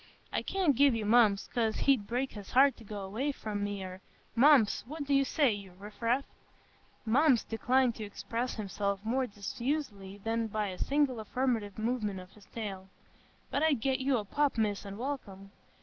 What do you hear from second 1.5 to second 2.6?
'cause he'd break his